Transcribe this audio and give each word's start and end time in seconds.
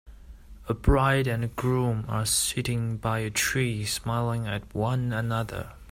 A 0.67 0.73
bride 0.73 1.27
and 1.27 1.43
a 1.43 1.47
groom 1.47 2.05
are 2.07 2.25
sitting 2.25 2.97
by 2.97 3.19
a 3.19 3.29
tree 3.29 3.85
smiling 3.85 4.47
at 4.47 4.73
one 4.73 5.13
another. 5.13 5.73